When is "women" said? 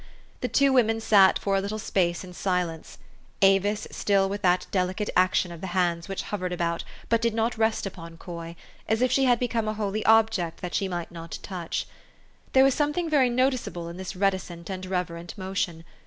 0.73-0.99